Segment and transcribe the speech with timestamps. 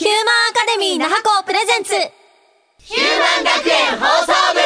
[0.00, 0.18] ヒューマン
[0.50, 1.92] アカデミー那覇校プレゼンツ。
[2.78, 4.60] ヒューマン学園放送部。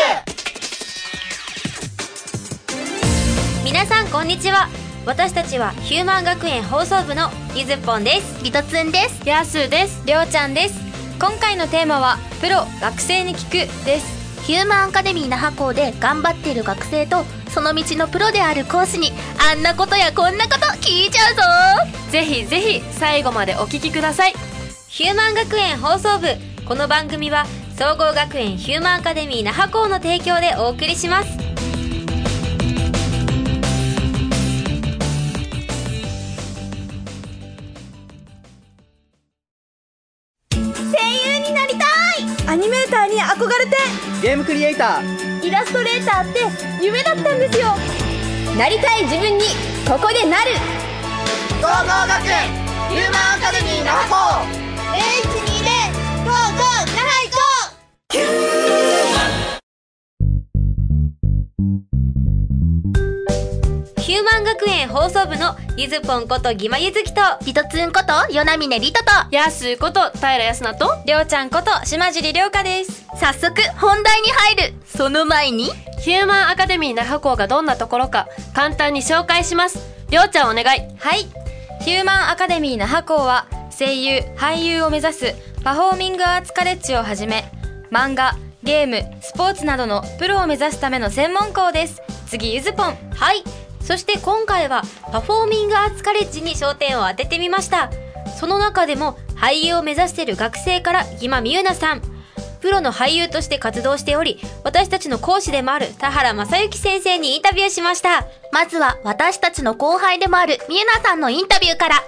[3.64, 4.68] 皆さんこんにちは。
[5.04, 8.44] 私たちはヒューマン学園放送部のゆずぽんです。
[8.44, 9.28] リトツンです。
[9.28, 10.04] やすです。
[10.06, 10.80] りょうちゃんです。
[11.18, 14.44] 今回のテーマはプロ学生に聞くです。
[14.44, 19.10] ヒューマンアカデミー那覇校で頑張っている学生とその道のプロである講師に
[19.50, 21.42] あんなことやこんなこと聞いちゃうぞ。
[22.12, 24.34] ぜひぜひ最後までお聞きください
[24.96, 26.28] ヒューマン学園放送部。
[26.68, 27.46] この番組は
[27.76, 31.36] 総合学園ヒューマンアカデミー那覇校の提供でお送りします。
[40.56, 41.84] 声優になりた
[42.46, 42.52] い！
[42.52, 43.76] アニメーターに憧れて！
[44.22, 45.44] ゲームクリエイター。
[45.44, 46.38] イラストレーターって
[46.80, 47.74] 夢だったんですよ！
[48.56, 49.44] なりたい自分に
[49.88, 50.52] ここでなる！
[51.60, 51.72] 総合
[52.06, 52.48] 学園
[52.90, 54.63] ヒューマンアカデミー那覇校
[54.94, 55.70] H2 で
[56.24, 57.38] ゴーゴーなはいこ
[64.00, 73.04] ヒューマン学園放送部のゆずぽんことぎまゆずきとリトツンこと与那峰リトとやすこと平やすなとりょうちゃんこと島尻りょうかです。
[73.18, 74.74] 早速本題に入る。
[74.86, 75.70] その前に
[76.00, 79.78] ヒューマンアカデミー那覇校がどんなところか簡単に紹介します。
[80.10, 80.80] りょうちゃんお願い。
[80.98, 81.26] はい。
[81.80, 87.44] ヒューマンアカデミー那覇校は声優俳優を目指すパフォーミングアーツカレッジをはじめ
[87.90, 92.00] 漫画ゲームスポーツなどのプロを目指すための専門校です。
[92.26, 92.96] 次ゆずぽん。
[93.14, 93.44] はい。
[93.82, 97.90] そして今回はパフォーミングアーツカレッジに焦点を当ててみました。
[98.40, 102.02] その中でも俳優を目指している学生からギマミユナさん。
[102.62, 108.26] プロの俳優として活動しており私たちの講師でもある田原正幸先生にインタビューしました。
[108.52, 112.02] まずは私たちの後輩でもあるみゆなさんのインタビューから。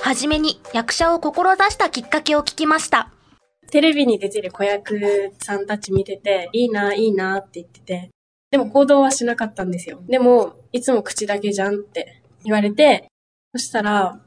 [0.00, 3.10] はじめに役者を志したきっかけを聞きました
[3.70, 8.10] テレビに出てる子役さんたち見てて、いいな、いいなって言ってて、
[8.50, 10.00] でも行動はしなかったんですよ。
[10.06, 13.08] でも、いつも口だけじゃんって言われて、
[13.52, 14.20] そしたら、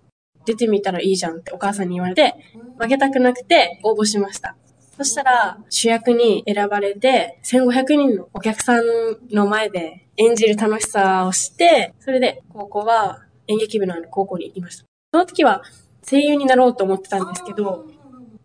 [0.46, 2.36] 出てみたらいいじゃんってお母さんに言われて、
[2.78, 4.58] 負けたくなくて応募しました。
[4.98, 8.84] そしたら、主役に選ばれて、1500人のお客さん
[9.32, 14.84] の前で演じる楽しさをして、それで高校は演劇部のある高校に行きました。
[15.12, 15.64] その時は
[16.08, 17.88] 声優になろうと思ってたんですけど、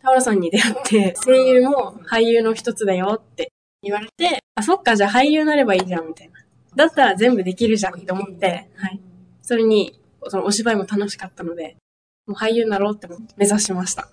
[0.02, 3.52] タオラさんに出会って、声優も俳優の一つだよって
[3.82, 6.34] 言われて、あ、そっか、じゃあ俳優になればいいじゃん、みたいな。
[6.74, 9.00] だったら全部できるじゃんって思って、はい。
[9.42, 11.76] それに、そのお芝居も楽しかったので、
[12.26, 14.08] もう俳優になろうって思って目指しました。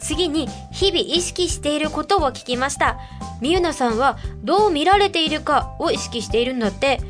[0.00, 2.98] 次に日々意識していることを聞きました
[3.40, 7.00] みゆなさんはどう見られているかを意識しているんだって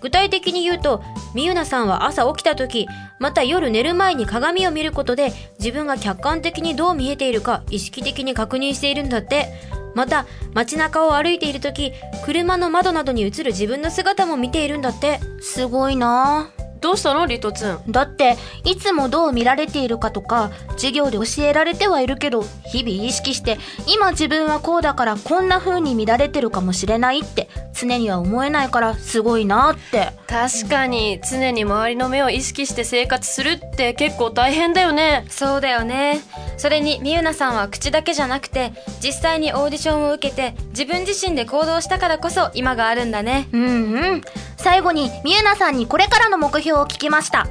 [0.00, 1.02] 具体的に言うと
[1.34, 2.86] みゆなさんは朝起きた時
[3.18, 9.78] また夜寝る前に鏡を見ることで自分が客観的にどう見えているか意識的に確認しているんだって。
[9.94, 11.92] また街中を歩いている時
[12.24, 15.18] 車の窓などに映る自分の姿も見ているんだって。
[15.40, 16.52] すごいな。
[16.56, 17.92] あどうしたのリトツン？
[17.92, 30.12] だっていつもどう見られているかとか授業で教えられてはいるけど日々意識して今自分はこうだからこんな風に見られてるかもしれないって常には思えないからすごいなって。
[30.28, 35.24] 確かに常に周りの目を意識して生活するって結構大変だよね。
[35.30, 36.20] そうだよね。
[36.58, 43.48] それにみゆなさんは口だけじゃなくて実際にオーディションを受けて自分自身で行動したからこそ今があるんだね。
[43.52, 44.22] うんうん
[44.58, 47.46] 最後にみゆなさんにこれからの目標を聞きました。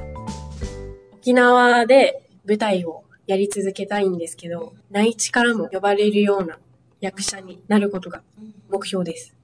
[1.14, 6.58] 沖縄で舞台をやり続けたいんですけど、内地からも呼ばれるような
[7.02, 8.22] 役者になることが
[8.70, 9.36] 目標です。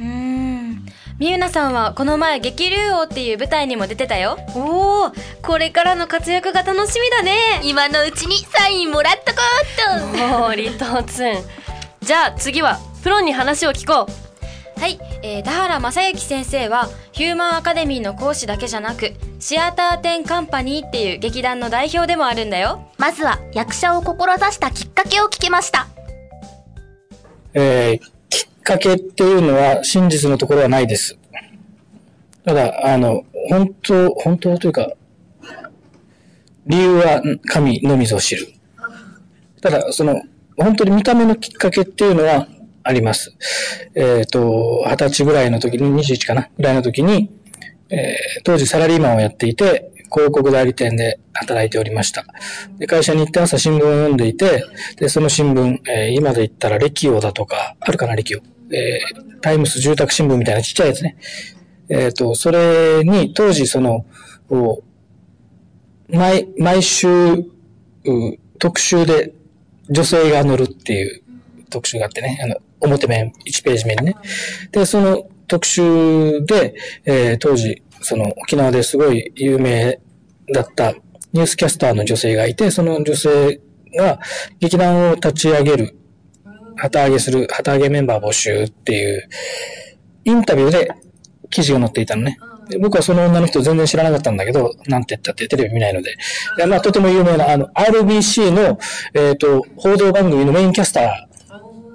[0.00, 0.86] うーん。
[1.18, 4.38] みゆなさんはこの前激流王っていう舞台にも出てたよ。
[4.54, 7.60] おおこれからの活躍が楽しみだね。
[7.64, 9.38] 今のうちにサインもらっとこ
[9.96, 10.44] うっと。
[10.44, 11.36] おーリトツン。
[12.00, 14.08] じゃあ次はプロに話を聞こ
[14.78, 14.98] はい、
[15.28, 25.88] えー、田原正幸先生はヒューマンアカデミーの講師だけじゃなくシアターテンカンパニーっていう劇団の代表でもあるんだよまずは役者を志したきっかけを聞きました
[27.54, 31.16] えーきっかけっていうのは真実のところはないです。
[32.44, 34.92] ただ、あの、本当、本当というか、
[36.66, 38.48] 理由はん神のみぞ知る。
[39.62, 40.20] ただ、その、
[40.56, 42.48] 本当に見た目のきっかけっていうのは
[42.86, 43.36] あります。
[43.94, 46.48] えっ、と、二十歳ぐらいの時に、21かな？
[46.56, 47.30] ぐらいの時に、
[47.90, 52.24] えー当時サラリーマンをやっていて、広告代理店で働いておりました。
[52.78, 54.64] で、会社に行って朝新聞を読んでいて、
[54.96, 58.40] で、その新聞、えー今で言ったらレキオだとか、あるかな、レキオ。
[58.72, 61.16] えータイムス住宅新聞みたいなちっちゃいやつね。
[61.88, 64.04] えっ、と、それに当時その、
[66.08, 67.08] 毎、毎週、
[68.58, 69.32] 特集で
[69.88, 71.22] 女性が乗るっていう
[71.70, 74.16] 特集があってね、あの、表面、1ページ目にね。
[74.72, 76.74] で、その特集で、
[77.04, 80.00] えー、当時、その沖縄ですごい有名
[80.52, 80.92] だった
[81.32, 83.60] ニュースキャスターの女性がいて、その女性
[83.96, 84.20] が
[84.60, 85.96] 劇団を立ち上げる、
[86.76, 89.28] 旗揚げする、旗揚げメンバー募集っていう
[90.24, 90.90] インタビューで
[91.50, 92.38] 記事が載っていたのね。
[92.80, 96.16] 僕はその女の人全然知らなかったんだけど、なんて言ったってテレビ見ないので。
[96.56, 98.78] でまあ、とても有名な、あの、RBC の、
[99.14, 101.35] えっ、ー、と、報道番組のメインキャスター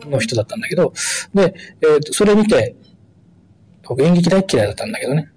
[0.09, 0.94] の人だったんだけど、
[1.33, 2.75] で、えっ、ー、と、それ見て、
[3.88, 5.30] 僕演劇大嫌いだったんだけどね。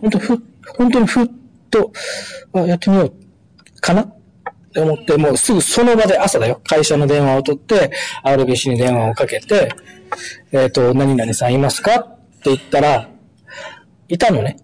[0.00, 0.42] 本当ふ、
[0.76, 1.26] 本当にふっ
[1.70, 1.92] と、
[2.52, 4.16] あ、やってみようかなっ
[4.72, 6.60] て思って、もうすぐその場で朝だよ。
[6.64, 7.90] 会社の電話を取って、
[8.24, 9.74] RBC に電話をかけて、
[10.52, 13.08] えっ、ー、と、何々さんいますかって言ったら、
[14.08, 14.56] いたのね。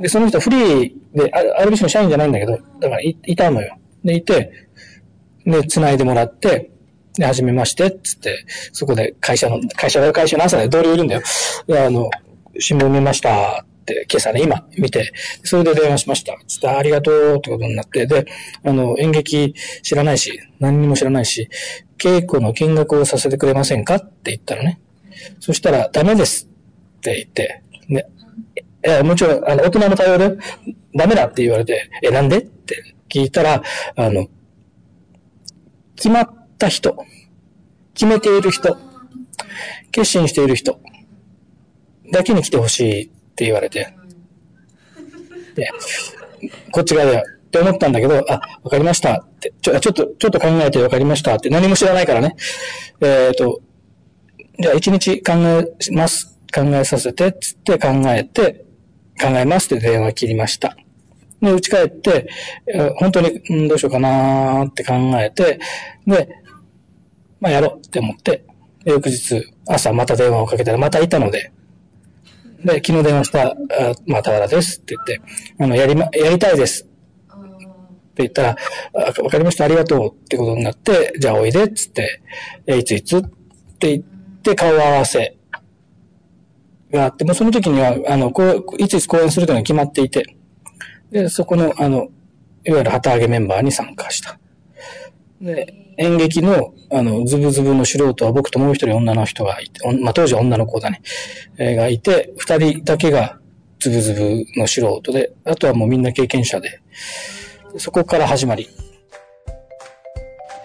[0.00, 1.30] で、その人フリーで、
[1.60, 3.78] RBC の社員じゃないんだけど、だからいいたのよ。
[4.04, 4.52] で、いて、
[5.44, 6.70] で、繋いでもらって、
[7.16, 11.22] で、はじめまして、つって、そこで会社の、会社が、会社の朝で同僚いるんだよ。
[11.70, 12.10] あの、
[12.58, 15.12] 新聞見ました、って、今朝ね、今見て、
[15.44, 16.36] それで電話しました。
[16.46, 18.26] つって、ありがとうってことになって、で、
[18.64, 21.48] あの、演劇知らないし、何にも知らないし、
[21.98, 24.80] 稽古の見学をさせてくれませんかって言ったのね。
[25.40, 26.48] そしたら、ダメです
[26.98, 28.06] って言って、ね、
[28.82, 30.36] え、もちろん、あの、大人の対応で、
[30.94, 33.62] ダメだって言われて、え、なんでって聞いたら、
[33.96, 34.26] あの、
[35.94, 36.96] 決まった人、
[37.94, 38.76] 決めている人、
[39.92, 40.80] 決心している人、
[42.12, 43.94] だけに来てほしいって言われて、
[45.54, 45.70] で、
[46.72, 49.20] こっち側では、って思ったんだけど、あ、わかりました。
[49.20, 52.36] って、ちょ、ちょっと、ちょっと考えてわかりましたって何も知らないからね。
[53.00, 53.60] えっ、ー、と、
[54.58, 58.64] じゃあ一日考えます、考えさせて、つって考えて、
[59.20, 60.76] 考えますって電話切りました。
[61.40, 62.28] で、家帰って、
[62.96, 65.60] 本当に、どうしようかなーって考えて、
[66.06, 66.28] で、
[67.40, 68.44] まあやろうって思って、
[68.84, 71.52] 翌日、朝また電話をかけたらまたいたので、
[72.64, 73.54] で、昨日電話した、あ
[74.06, 75.20] まあ、田原ですって言って、
[75.58, 76.84] あの、やりま、やりたいです。
[76.84, 76.86] っ
[78.16, 78.56] て言ったら、
[79.22, 82.22] わかりました、ありがとうってことになって、じゃあおいでっつって、
[82.66, 83.22] えいついつっ
[83.78, 84.02] て言っ
[84.42, 85.36] て顔合わせ
[86.90, 90.36] があって、もうその時には、あの、こう、いついつ講演するというのが決まっていて、
[91.10, 92.08] で、そこの、あの、
[92.64, 94.38] いわゆる旗揚げメンバーに参加した。
[95.40, 101.02] で、演劇の、あの、ズブズブの素人は僕ともう一人女の人がいて、まあ、当時は女の子だね、
[101.58, 103.38] えー、がいて、二人だけが
[103.78, 106.80] ズブズブの素人で、あとはもうみんな経験者で、
[107.78, 108.68] そこから始まり。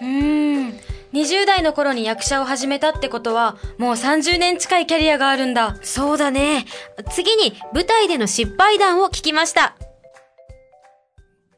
[0.00, 0.68] うん。
[1.12, 5.76] 20代の頃に役者を始めたってことは、もう30年近いキャリアがあるんだ。
[5.82, 6.64] そうだね。
[7.10, 9.76] 次に、舞台での失敗談を聞きました。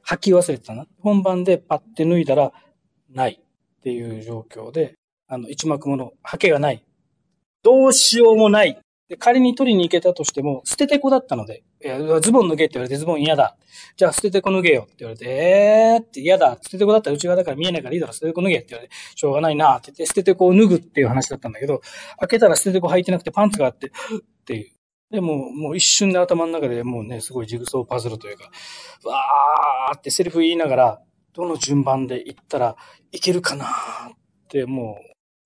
[0.06, 0.86] 履き忘れてたな。
[1.00, 2.52] 本番でパッて脱いだら、
[3.14, 4.94] ないっていう状況で、
[5.26, 6.84] あの、一幕もの、履けがない。
[7.62, 8.78] どうしようもない。
[9.08, 13.56] で仮に取りに行けたとしても、捨ててこだったので、いや、ズボン脱げって言われて、ズボン嫌だ。
[13.96, 16.58] じゃあ捨ててこ脱げよって言われて、えーって嫌だ。
[16.62, 21.82] 捨ててこだったら内側だから見えないからいいだろ、捨ててこ脱げって言われて、しょうがないなって言って、捨ててこを脱ぐっていう話だったんだけど、
[22.20, 23.90] 開けたら捨ててこ履いてなくてパンツがあって、っ
[24.46, 24.70] ていう。
[25.10, 28.50] で、ももう一瞬で頭の中でもうね、すごいジグソーパズルというか、
[29.04, 31.02] わーってセリフ言いながら、
[31.34, 32.76] どの順番で行ったら
[33.12, 33.68] いけるかなっ
[34.48, 34.98] て、も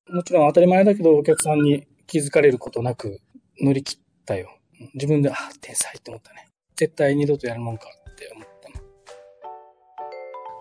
[0.09, 3.21] う、もちろん当たり前だけど、お客さんに気づかれることなく
[3.61, 4.51] 乗り切ったよ。
[4.95, 6.47] 自分で、あ、天才って思ったね。
[6.77, 8.75] 絶対二度とやるもんかって思ったの。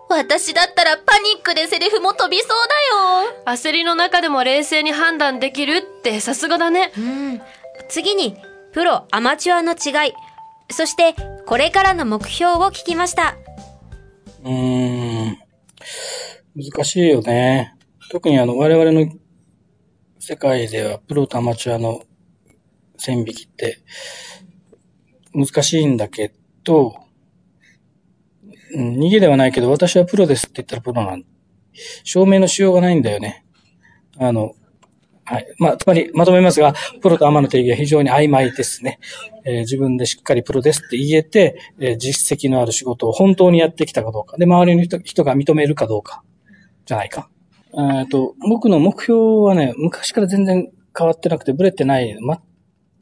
[0.08, 3.44] 私だったらパニックでセリフも飛びそうだよ。
[3.46, 6.92] 焦りの中でも冷静に判断できるってさすがだね。
[6.96, 7.40] うん。
[7.88, 8.36] 次に、
[8.72, 10.12] プロ、アマチュアの違い。
[10.70, 11.14] そして、
[11.46, 13.36] これからの目標を聞きました。
[14.44, 15.38] うん。
[16.54, 17.74] 難しいよね。
[18.10, 19.10] 特にあの、我々の
[20.18, 22.02] 世界ではプロとアマチュアの
[22.96, 23.78] 線引きって
[25.32, 26.32] 難しいんだけ
[26.64, 26.94] ど、
[28.74, 31.24] うん、逃げではないけど、私はプロですって言ったらプロなん
[32.04, 33.44] 証明のしようがないんだよね。
[34.18, 34.54] あの、
[35.28, 35.46] はい。
[35.58, 38.98] まあ、つまり、まとめますが、プロとアマの定義は非常に曖昧ですね。
[39.44, 44.38] えー、自分でしっかりプロですって言えて、えー、実績のある仕事を本当にやってきたかどうか。
[44.38, 46.22] で、周りの人が認めるかどうか。
[46.86, 47.28] じゃないか。
[47.74, 52.16] えっと、僕の目標はね、昔から全然変わってなくて、ブレてない。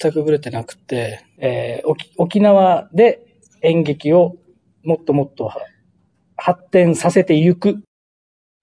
[0.00, 3.20] 全くブレてなくて、えー、沖縄で
[3.62, 4.34] 演劇を
[4.82, 5.52] もっともっと
[6.36, 7.74] 発展させていくっ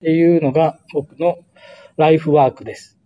[0.02, 1.38] ていうのが僕の
[1.96, 3.00] ライフワークです。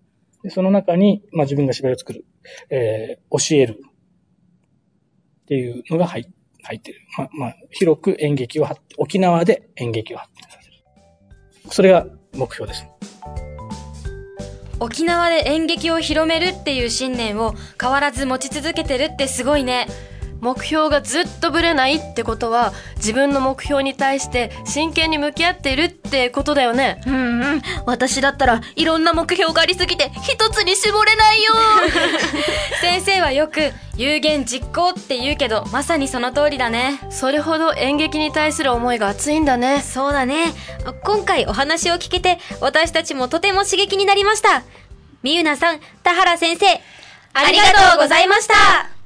[0.48, 2.24] でその中に、まあ、自分が芝居を作る、
[2.70, 3.82] えー、教える
[5.42, 6.26] っていうのが入
[6.64, 7.02] 入ってる。
[7.18, 10.78] まあ、まあ、広く演劇を、沖縄で演劇を発展させる。
[11.70, 12.86] それが目標です。
[14.80, 19.88] 沖縄で演劇を広めるっていう信念を変わらず持ち続けてるってすごいね。
[20.42, 27.62] 目標がずっとぶれないってことは自分の目標に対して真剣に向き合っているってことだよねうんうん。
[27.86, 31.54] 私だったらいろんな目標がありすぎて一つに絞れないよ。
[32.82, 40.54] 先生はよく有言実行って言うけどまさにその通りだねそれほど演劇に対する思いが熱いんだねそうだね。
[41.04, 44.64] 今回お話を聞けて、私たちもとても刺激になりました。
[45.24, 46.66] みゆなさん、田原先生、
[47.34, 48.97] ありがとうございました。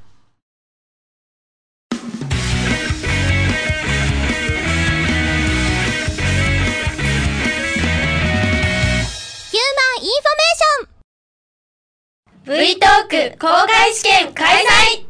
[12.44, 15.06] !V トーク公開試験開催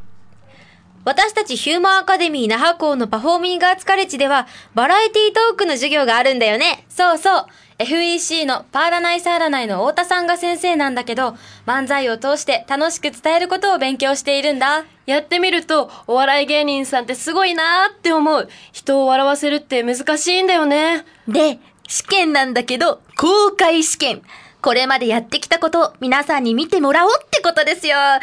[1.05, 6.85] 私たちヒューマンアカデミー那覇校のパフォーミングアーツカレッジでは、バラエティトークの授業があるんだよね。
[6.89, 7.47] そうそう
[7.79, 11.37] FEC のパーラナイサーラナイの太田さんが先生なんだけど
[11.67, 21.59] 漫才を通して楽しく伝えることを勉強しているんだやってみるとお笑い芸人さんってすごいなーって思う人を笑わせるって難しいんだよねで、
[21.89, 24.23] 試験なんだけど、公開試験。
[24.63, 27.95] これまでやってきたことを皆さんに見てもらおうってことですよ。
[27.95, 28.23] ぎゃー、緊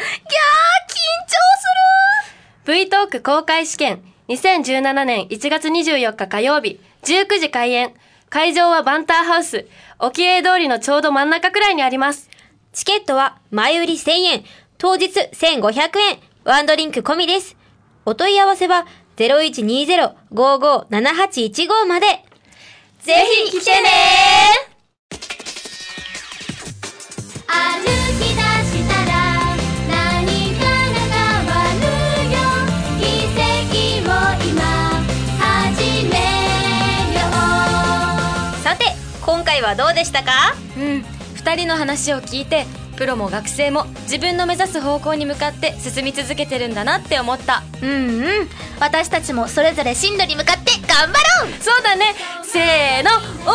[2.64, 7.92] す V トーク公開試験2017年1月24日火曜日19時開演
[8.30, 9.66] 会場はバンターハウス。
[9.98, 12.30] 沖永通りのちょうど真ん中くらいにあります。
[12.72, 14.44] チケットは前売り1000円、
[14.78, 17.56] 当日1500円、ワンドリンク込みです。
[18.06, 22.06] お問い合わせは0120-557815まで。
[23.02, 23.88] ぜひ来てね
[24.68, 24.69] 歩
[39.70, 40.32] はどうでしたか？
[40.76, 41.02] うん。
[41.36, 47.62] 二人の話を聞いてプロも学生も自分の目指す方向に向かって進み続けてるんだなって思った。
[47.80, 48.48] るうんうん。
[48.80, 51.52] 私たちもそれぞれ進路に向かって頑張ろう！
[51.62, 52.14] そうだね。
[52.42, 53.10] せーの。
[53.46, 53.52] お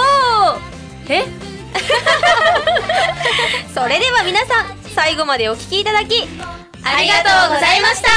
[0.58, 0.62] ー。
[1.14, 1.26] え？
[3.74, 6.26] それでは皆さん、最後までお聞きいただき、
[6.84, 8.08] ありがとうございました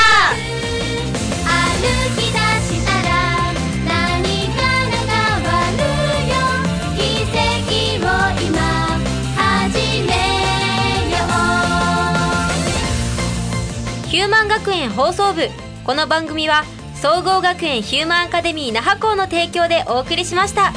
[14.19, 15.49] ヒューマン学園放送部。
[15.85, 16.65] この番組は、
[16.97, 20.73] 総合学園ヒューマンアカデミー那覇校の提供でお送りしました。